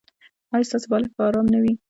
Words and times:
ایا 0.53 0.67
ستاسو 0.69 0.87
بالښت 0.91 1.13
به 1.15 1.23
ارام 1.27 1.47
نه 1.53 1.59
وي؟ 1.61 1.71